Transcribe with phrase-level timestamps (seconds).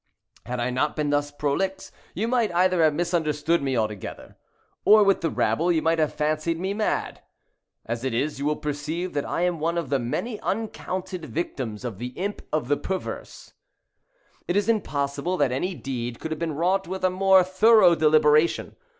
[0.47, 4.35] Had I not been thus prolix, you might either have misunderstood me altogether,
[4.83, 7.21] or, with the rabble, have fancied me mad.
[7.85, 11.25] As it is, you will easily perceive that I am one of the many uncounted
[11.25, 13.53] victims of the Imp of the Perverse.
[14.47, 18.75] It is impossible that any deed could have been wrought with a more thorough deliberation.